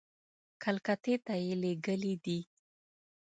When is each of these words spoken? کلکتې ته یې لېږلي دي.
کلکتې 0.63 1.15
ته 1.25 1.33
یې 1.43 1.53
لېږلي 1.61 2.13
دي. 2.25 2.39